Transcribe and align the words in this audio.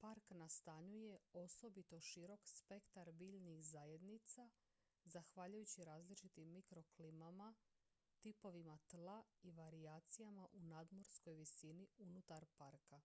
park 0.00 0.26
nastanjuje 0.40 1.18
osobito 1.42 2.00
širok 2.06 2.40
spektar 2.48 3.12
biljnih 3.12 3.62
zajednica 3.68 4.48
zahvaljujući 5.04 5.84
različitim 5.84 6.48
mikroklimama 6.52 7.54
tipovima 8.20 8.78
tla 8.88 9.22
i 9.42 9.52
varijacijama 9.52 10.48
u 10.52 10.60
nadmorskoj 10.62 11.34
visini 11.34 11.88
unutar 11.98 12.46
parka 12.56 13.00